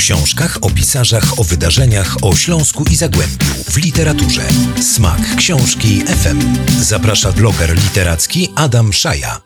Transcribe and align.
książkach, 0.00 0.58
o 0.60 0.70
pisarzach, 0.70 1.40
o 1.40 1.44
wydarzeniach, 1.44 2.16
o 2.22 2.36
Śląsku 2.36 2.84
i 2.90 2.96
Zagłębiu, 2.96 3.46
w 3.70 3.76
literaturze. 3.76 4.42
Smak 4.80 5.36
książki 5.36 6.00
FM. 6.00 6.40
Zaprasza 6.80 7.32
bloger 7.32 7.74
literacki 7.74 8.48
Adam 8.54 8.92
Szaja. 8.92 9.40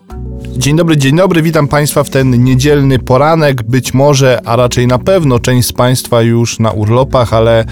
Dzień 0.57 0.77
dobry, 0.77 0.97
dzień 0.97 1.17
dobry, 1.17 1.43
witam 1.43 1.69
Państwa 1.69 2.05
w 2.05 2.11
ten 2.11 2.45
niedzielny 2.45 2.99
poranek. 2.99 3.63
Być 3.63 3.95
może, 3.95 4.41
a 4.45 4.57
raczej 4.57 4.87
na 4.87 4.99
pewno 4.99 5.39
część 5.39 5.69
z 5.69 5.73
Państwa 5.73 6.23
już 6.23 6.59
na 6.59 6.71
urlopach, 6.71 7.33
ale 7.33 7.65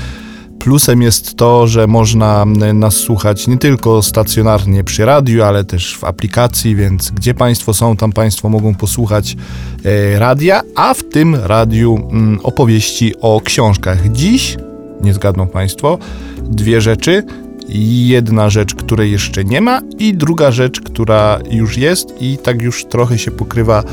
Plusem 0.62 1.02
jest 1.02 1.36
to, 1.36 1.66
że 1.66 1.86
można 1.86 2.44
nas 2.74 2.94
słuchać 2.94 3.46
nie 3.46 3.58
tylko 3.58 4.02
stacjonarnie 4.02 4.84
przy 4.84 5.04
radiu, 5.04 5.42
ale 5.42 5.64
też 5.64 5.98
w 5.98 6.04
aplikacji, 6.04 6.76
więc 6.76 7.10
gdzie 7.10 7.34
Państwo 7.34 7.74
są, 7.74 7.96
tam 7.96 8.12
Państwo 8.12 8.48
mogą 8.48 8.74
posłuchać 8.74 9.36
e, 9.84 10.18
radia, 10.18 10.62
a 10.74 10.94
w 10.94 11.02
tym 11.02 11.34
radiu 11.34 12.08
mm, 12.10 12.40
opowieści 12.42 13.14
o 13.20 13.40
książkach. 13.44 14.12
Dziś, 14.12 14.56
nie 15.00 15.14
zgadną 15.14 15.46
Państwo, 15.46 15.98
dwie 16.42 16.80
rzeczy. 16.80 17.22
Jedna 17.68 18.50
rzecz, 18.50 18.74
której 18.74 19.12
jeszcze 19.12 19.44
nie 19.44 19.60
ma, 19.60 19.80
i 19.98 20.14
druga 20.14 20.50
rzecz, 20.50 20.80
która 20.80 21.38
już 21.50 21.78
jest, 21.78 22.14
i 22.20 22.38
tak 22.38 22.62
już 22.62 22.84
trochę 22.84 23.18
się 23.18 23.30
pokrywa 23.30 23.84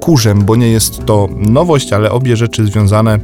kurzem, 0.00 0.44
bo 0.44 0.56
nie 0.56 0.68
jest 0.68 1.04
to 1.06 1.28
nowość, 1.36 1.92
ale 1.92 2.10
obie 2.10 2.36
rzeczy 2.36 2.66
związane 2.66 3.18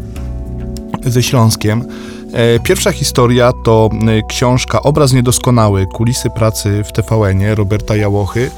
ze 1.07 1.23
Śląskiem. 1.23 1.85
E, 2.33 2.61
pierwsza 2.61 2.93
historia 2.93 3.53
to 3.53 3.91
e, 3.93 4.23
książka 4.23 4.83
Obraz 4.83 5.13
Niedoskonały, 5.13 5.87
kulisy 5.87 6.31
pracy 6.31 6.85
w 6.85 6.93
TVN-ie 6.93 7.55
Roberta 7.55 7.97
Jałochy, 7.97 8.51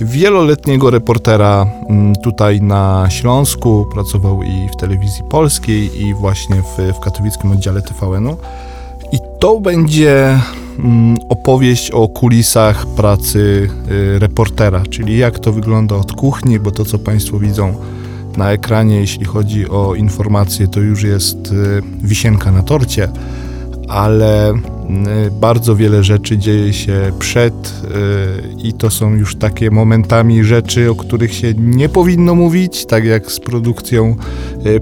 wieloletniego 0.00 0.90
reportera 0.90 1.66
mm, 1.88 2.16
tutaj 2.16 2.60
na 2.60 3.06
Śląsku, 3.10 3.86
pracował 3.92 4.42
i 4.42 4.68
w 4.72 4.76
telewizji 4.76 5.24
polskiej 5.30 6.02
i 6.02 6.14
właśnie 6.14 6.56
w, 6.56 6.96
w 6.96 7.00
katowickim 7.00 7.52
oddziale 7.52 7.82
TVN-u. 7.82 8.36
I 9.12 9.18
to 9.40 9.60
będzie 9.60 10.40
mm, 10.78 11.18
opowieść 11.28 11.90
o 11.90 12.08
kulisach 12.08 12.86
pracy 12.86 13.70
y, 13.90 14.18
reportera, 14.18 14.82
czyli 14.90 15.18
jak 15.18 15.38
to 15.38 15.52
wygląda 15.52 15.96
od 15.96 16.12
kuchni, 16.12 16.60
bo 16.60 16.70
to 16.70 16.84
co 16.84 16.98
Państwo 16.98 17.38
widzą 17.38 17.74
na 18.36 18.52
ekranie, 18.52 18.96
jeśli 18.96 19.24
chodzi 19.24 19.68
o 19.68 19.94
informacje, 19.94 20.68
to 20.68 20.80
już 20.80 21.02
jest 21.02 21.52
y, 21.52 21.82
wisienka 22.02 22.52
na 22.52 22.62
torcie, 22.62 23.08
ale 23.88 24.54
bardzo 25.40 25.76
wiele 25.76 26.04
rzeczy 26.04 26.38
dzieje 26.38 26.72
się 26.72 27.12
przed 27.18 27.54
y, 27.54 28.62
i 28.62 28.72
to 28.72 28.90
są 28.90 29.14
już 29.14 29.36
takie 29.36 29.70
momentami 29.70 30.44
rzeczy, 30.44 30.90
o 30.90 30.94
których 30.94 31.34
się 31.34 31.54
nie 31.54 31.88
powinno 31.88 32.34
mówić, 32.34 32.86
tak 32.86 33.04
jak 33.04 33.32
z 33.32 33.40
produkcją 33.40 34.16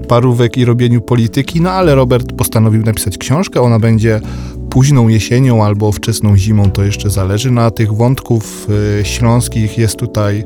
parówek 0.07 0.57
i 0.57 0.65
robieniu 0.65 1.01
polityki, 1.01 1.61
no 1.61 1.71
ale 1.71 1.95
Robert 1.95 2.33
postanowił 2.33 2.83
napisać 2.83 3.17
książkę, 3.17 3.61
ona 3.61 3.79
będzie 3.79 4.21
późną 4.69 5.07
jesienią 5.07 5.63
albo 5.63 5.91
wczesną 5.91 6.37
zimą, 6.37 6.71
to 6.71 6.83
jeszcze 6.83 7.09
zależy. 7.09 7.51
No 7.51 7.61
a 7.61 7.71
tych 7.71 7.93
wątków 7.93 8.67
śląskich 9.03 9.77
jest 9.77 9.95
tutaj 9.95 10.43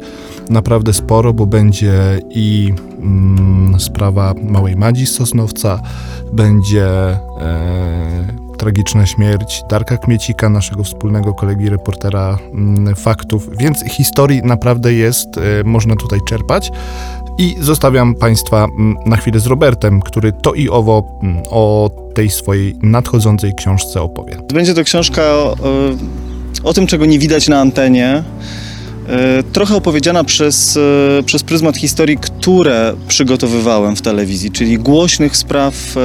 naprawdę 0.49 0.93
sporo, 0.93 1.33
bo 1.33 1.45
będzie 1.45 1.93
i 2.29 2.73
mm, 2.99 3.79
sprawa 3.79 4.33
małej 4.43 4.75
Madzi 4.75 5.05
Sosnowca, 5.05 5.81
będzie 6.33 6.87
e, 7.41 8.40
tragiczna 8.61 9.05
śmierć 9.05 9.63
Darka 9.69 9.97
Kmiecika, 9.97 10.49
naszego 10.49 10.83
wspólnego 10.83 11.33
kolegi 11.33 11.69
reportera 11.69 12.37
mm, 12.53 12.95
faktów, 12.95 13.49
więc 13.57 13.83
historii 13.89 14.41
naprawdę 14.43 14.93
jest, 14.93 15.27
e, 15.37 15.63
można 15.63 15.95
tutaj 15.95 16.19
czerpać. 16.27 16.71
I 17.37 17.55
zostawiam 17.59 18.15
Państwa 18.15 18.63
mm, 18.63 18.97
na 19.05 19.17
chwilę 19.17 19.39
z 19.39 19.47
Robertem, 19.47 20.01
który 20.01 20.33
to 20.33 20.53
i 20.53 20.69
owo 20.69 21.19
mm, 21.23 21.43
o 21.49 21.89
tej 22.13 22.29
swojej 22.29 22.75
nadchodzącej 22.81 23.53
książce 23.55 24.01
opowie. 24.01 24.37
Będzie 24.53 24.73
to 24.73 24.83
książka 24.83 25.21
o, 25.21 25.57
o 26.63 26.73
tym, 26.73 26.87
czego 26.87 27.05
nie 27.05 27.19
widać 27.19 27.47
na 27.47 27.59
antenie. 27.59 28.23
E, 29.07 29.43
trochę 29.43 29.75
opowiedziana 29.75 30.23
przez, 30.23 30.77
e, 30.77 31.23
przez 31.23 31.43
pryzmat 31.43 31.77
historii, 31.77 32.17
które 32.17 32.93
przygotowywałem 33.07 33.95
w 33.95 34.01
telewizji, 34.01 34.51
czyli 34.51 34.77
głośnych 34.77 35.37
spraw, 35.37 35.97
e, 35.97 35.99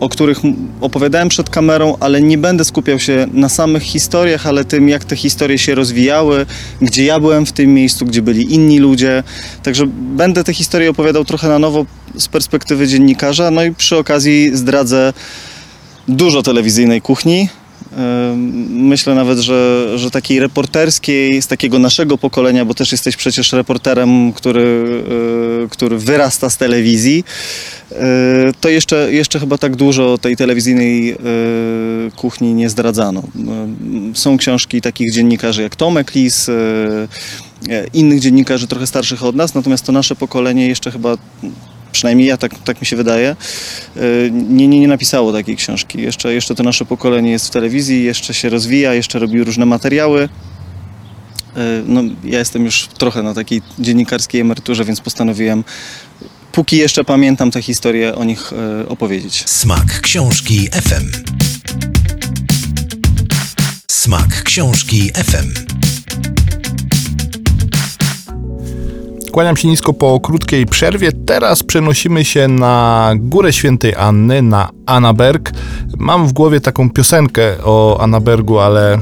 o 0.00 0.08
których 0.08 0.38
opowiadałem 0.80 1.28
przed 1.28 1.50
kamerą, 1.50 1.96
ale 2.00 2.22
nie 2.22 2.38
będę 2.38 2.64
skupiał 2.64 2.98
się 2.98 3.26
na 3.32 3.48
samych 3.48 3.82
historiach, 3.82 4.46
ale 4.46 4.64
tym, 4.64 4.88
jak 4.88 5.04
te 5.04 5.16
historie 5.16 5.58
się 5.58 5.74
rozwijały, 5.74 6.46
gdzie 6.82 7.04
ja 7.04 7.20
byłem 7.20 7.46
w 7.46 7.52
tym 7.52 7.74
miejscu, 7.74 8.06
gdzie 8.06 8.22
byli 8.22 8.54
inni 8.54 8.78
ludzie. 8.78 9.22
Także 9.62 9.86
będę 10.16 10.44
te 10.44 10.54
historie 10.54 10.90
opowiadał 10.90 11.24
trochę 11.24 11.48
na 11.48 11.58
nowo 11.58 11.86
z 12.18 12.28
perspektywy 12.28 12.88
dziennikarza, 12.88 13.50
no 13.50 13.64
i 13.64 13.74
przy 13.74 13.96
okazji 13.96 14.56
zdradzę 14.56 15.12
dużo 16.08 16.42
telewizyjnej 16.42 17.02
kuchni, 17.02 17.48
Myślę 18.70 19.14
nawet, 19.14 19.38
że, 19.38 19.88
że 19.98 20.10
takiej 20.10 20.40
reporterskiej, 20.40 21.42
z 21.42 21.46
takiego 21.46 21.78
naszego 21.78 22.18
pokolenia, 22.18 22.64
bo 22.64 22.74
też 22.74 22.92
jesteś 22.92 23.16
przecież 23.16 23.52
reporterem, 23.52 24.32
który, 24.32 24.86
e, 25.64 25.68
który 25.68 25.98
wyrasta 25.98 26.50
z 26.50 26.56
telewizji, 26.56 27.24
e, 27.92 27.96
to 28.60 28.68
jeszcze, 28.68 29.12
jeszcze 29.12 29.40
chyba 29.40 29.58
tak 29.58 29.76
dużo 29.76 30.18
tej 30.18 30.36
telewizyjnej 30.36 31.10
e, 31.10 31.16
kuchni 32.16 32.54
nie 32.54 32.70
zdradzano. 32.70 33.22
Są 34.14 34.38
książki 34.38 34.80
takich 34.80 35.12
dziennikarzy 35.12 35.62
jak 35.62 35.76
Tomek 35.76 36.14
Lis, 36.14 36.50
innych 37.94 38.20
dziennikarzy 38.20 38.66
trochę 38.66 38.86
starszych 38.86 39.24
od 39.24 39.36
nas, 39.36 39.54
natomiast 39.54 39.86
to 39.86 39.92
nasze 39.92 40.16
pokolenie 40.16 40.68
jeszcze 40.68 40.90
chyba 40.90 41.16
przynajmniej 41.96 42.28
ja, 42.28 42.36
tak, 42.36 42.58
tak 42.64 42.80
mi 42.80 42.86
się 42.86 42.96
wydaje, 42.96 43.36
e, 43.96 44.00
nie, 44.30 44.68
nie, 44.68 44.80
nie 44.80 44.88
napisało 44.88 45.32
takiej 45.32 45.56
książki. 45.56 46.02
Jeszcze, 46.02 46.34
jeszcze 46.34 46.54
to 46.54 46.62
nasze 46.62 46.84
pokolenie 46.84 47.30
jest 47.30 47.46
w 47.46 47.50
telewizji, 47.50 48.04
jeszcze 48.04 48.34
się 48.34 48.48
rozwija, 48.48 48.94
jeszcze 48.94 49.18
robi 49.18 49.44
różne 49.44 49.66
materiały. 49.66 50.22
E, 51.56 51.82
no, 51.86 52.02
ja 52.24 52.38
jestem 52.38 52.64
już 52.64 52.88
trochę 52.88 53.22
na 53.22 53.34
takiej 53.34 53.62
dziennikarskiej 53.78 54.40
emeryturze, 54.40 54.84
więc 54.84 55.00
postanowiłem, 55.00 55.64
póki 56.52 56.76
jeszcze 56.76 57.04
pamiętam 57.04 57.50
te 57.50 57.62
historie, 57.62 58.14
o 58.14 58.24
nich 58.24 58.52
e, 58.52 58.88
opowiedzieć. 58.88 59.44
Smak 59.46 60.00
książki 60.00 60.68
FM. 60.68 61.10
Smak 63.88 64.42
książki 64.42 65.10
FM. 65.14 65.75
Kłaniam 69.36 69.56
się 69.56 69.68
nisko 69.68 69.92
po 69.92 70.20
krótkiej 70.20 70.66
przerwie. 70.66 71.12
Teraz 71.12 71.62
przenosimy 71.62 72.24
się 72.24 72.48
na 72.48 73.12
Górę 73.16 73.52
Świętej 73.52 73.94
Anny, 73.94 74.42
na 74.42 74.68
Annaberg. 74.86 75.52
Mam 75.98 76.28
w 76.28 76.32
głowie 76.32 76.60
taką 76.60 76.90
piosenkę 76.90 77.64
o 77.64 77.98
Annabergu, 78.00 78.58
ale 78.58 78.98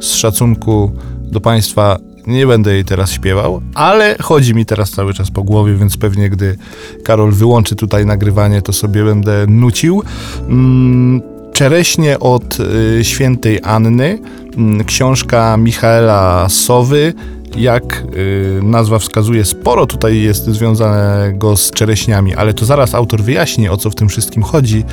z 0.00 0.12
szacunku 0.12 0.92
do 1.22 1.40
Państwa 1.40 1.98
nie 2.26 2.46
będę 2.46 2.74
jej 2.74 2.84
teraz 2.84 3.12
śpiewał, 3.12 3.60
ale 3.74 4.16
chodzi 4.20 4.54
mi 4.54 4.66
teraz 4.66 4.90
cały 4.90 5.14
czas 5.14 5.30
po 5.30 5.42
głowie, 5.42 5.74
więc 5.74 5.96
pewnie 5.96 6.30
gdy 6.30 6.56
Karol 7.04 7.32
wyłączy 7.32 7.76
tutaj 7.76 8.06
nagrywanie, 8.06 8.62
to 8.62 8.72
sobie 8.72 9.04
będę 9.04 9.46
nucił. 9.48 10.02
Mm, 10.48 11.22
Czereśnie 11.52 12.18
od 12.18 12.58
y, 12.60 13.04
świętej 13.04 13.60
Anny, 13.62 14.18
mm, 14.56 14.84
książka 14.84 15.56
Michaela 15.56 16.48
Sowy, 16.48 17.14
jak 17.56 18.04
y, 18.16 18.60
nazwa 18.62 18.98
wskazuje, 18.98 19.44
sporo 19.44 19.86
tutaj 19.86 20.22
jest 20.22 20.44
związanego 20.44 21.56
z 21.56 21.70
czereśniami, 21.70 22.34
ale 22.34 22.54
to 22.54 22.64
zaraz 22.64 22.94
autor 22.94 23.22
wyjaśni, 23.22 23.68
o 23.68 23.76
co 23.76 23.90
w 23.90 23.94
tym 23.94 24.08
wszystkim 24.08 24.42
chodzi. 24.42 24.84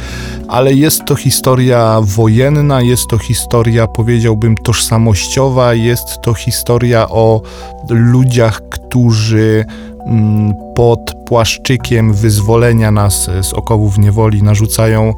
Ale 0.47 0.73
jest 0.73 1.06
to 1.06 1.16
historia 1.16 2.00
wojenna, 2.01 2.81
jest 2.81 3.07
to 3.09 3.18
historia, 3.18 3.88
powiedziałbym, 3.88 4.56
tożsamościowa, 4.56 5.73
jest 5.73 6.22
to 6.23 6.34
historia 6.34 7.09
o 7.09 7.41
ludziach, 7.90 8.62
którzy 8.69 9.66
mm, 10.07 10.53
pod 10.78 11.14
płaszczykiem 11.26 12.14
wyzwolenia 12.14 12.92
nas 12.92 13.30
z 13.42 13.54
okowów 13.54 13.98
niewoli 13.98 14.44
narzucają 14.44 15.10
e, 15.10 15.13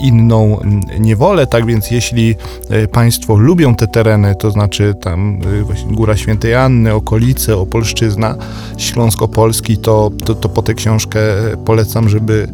inną 0.00 0.60
niewolę. 1.00 1.46
Tak 1.46 1.66
więc, 1.66 1.90
jeśli 1.90 2.34
e, 2.70 2.88
Państwo 2.88 3.36
lubią 3.36 3.74
te 3.74 3.86
tereny, 3.86 4.34
to 4.34 4.50
znaczy 4.50 4.94
tam 5.02 5.40
e, 5.90 5.94
Góra 5.94 6.16
Świętej 6.16 6.54
Anny, 6.54 6.94
okolice, 6.94 7.56
Opolszczyzna, 7.56 8.34
Śląsko-Polski, 8.76 9.78
to, 9.78 10.10
to, 10.24 10.34
to 10.34 10.48
po 10.48 10.62
tę 10.62 10.74
książkę 10.74 11.20
polecam, 11.64 12.08
żeby 12.08 12.48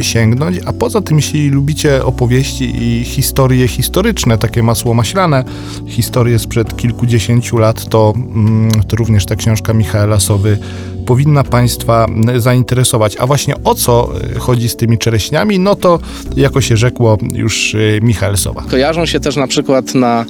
sięgnąć. 0.00 0.58
A 0.66 0.72
poza 0.72 1.00
tym, 1.00 1.16
jeśli 1.16 1.50
lubicie 1.50 2.04
opowieści 2.04 2.82
i 2.82 3.04
historie 3.04 3.68
historyczne, 3.68 4.38
takie 4.38 4.62
masło 4.62 4.94
maślane, 4.94 5.44
historie 5.86 6.38
sprzed 6.38 6.76
kilkudziesięciu 6.76 7.58
lat, 7.58 7.88
to, 7.88 8.12
mm, 8.16 8.70
to 8.88 8.96
również 8.96 9.26
ta 9.26 9.36
książka 9.36 9.74
Michaela 9.74 10.20
Sowy 10.20 10.58
powinna 11.06 11.44
Państwa 11.44 12.06
zainteresować. 12.36 13.16
A 13.16 13.26
właśnie 13.26 13.54
o 13.64 13.74
co 13.74 14.10
e, 14.36 14.38
chodzi 14.38 14.68
z 14.68 14.76
tymi 14.76 14.98
czereśniami, 14.98 15.58
no 15.58 15.74
to 15.74 15.98
jako 16.36 16.60
się 16.60 16.76
rzekło 16.76 17.18
już 17.32 17.74
e, 17.74 17.78
Michael 18.00 18.36
Sowa. 18.36 18.62
Kojarzą 18.70 19.06
się 19.06 19.20
też 19.20 19.36
na 19.36 19.46
przykład 19.46 19.94
na, 19.94 20.24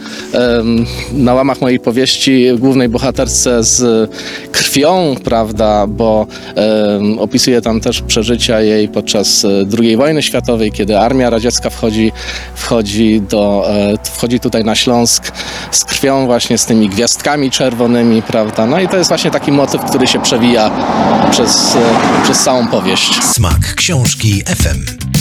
na 1.13 1.35
łamach 1.35 1.61
mojej 1.61 1.81
powieści 1.81 2.47
głównej 2.59 2.89
bohaterce 2.89 3.65
z 3.65 4.11
krwią, 4.53 5.15
prawda, 5.25 5.87
bo 5.87 6.27
opisuje 7.19 7.61
tam 7.61 7.81
też 7.81 8.03
przeżycia 8.03 8.61
jej 8.61 8.89
podczas 8.89 9.45
e, 9.45 9.49
II 9.79 9.97
wojny 9.97 10.23
światowej, 10.23 10.73
kiedy 10.73 10.99
armia 10.99 11.31
radziecka 11.31 11.71
wchodzi, 11.71 12.13
wchodzi, 12.55 13.21
do, 13.21 13.65
e, 13.69 13.95
wchodzi 14.05 14.41
tutaj 14.41 14.65
na 14.65 14.75
Śląsk 14.75 15.33
z 15.71 15.85
krwią 15.85 16.27
właśnie, 16.27 16.59
z 16.59 16.67
tymi 16.67 16.89
gwiazdkami 16.89 17.51
czerwonymi, 17.51 18.23
prawda, 18.23 18.67
no 18.67 18.81
i 18.81 18.89
to 18.89 18.97
jest 18.97 19.09
właśnie 19.09 19.31
taki 19.31 19.53
motyw, 19.53 19.85
który 19.85 20.07
się 20.07 20.23
przewija 20.23 20.64
przez, 21.31 21.77
e, 21.77 22.23
przez 22.23 22.43
całą 22.43 22.67
powieść. 22.67 23.23
Smak 23.23 23.75
książki 23.75 24.43
FM. 24.47 25.14